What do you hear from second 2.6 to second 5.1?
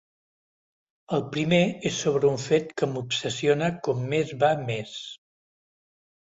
que m’obsessiona com més va més.